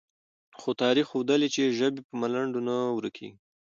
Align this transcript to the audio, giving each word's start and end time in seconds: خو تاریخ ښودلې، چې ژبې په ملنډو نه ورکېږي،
خو 0.59 0.69
تاریخ 0.81 1.05
ښودلې، 1.11 1.47
چې 1.55 1.73
ژبې 1.77 2.01
په 2.07 2.13
ملنډو 2.21 2.59
نه 2.67 2.75
ورکېږي، 2.97 3.29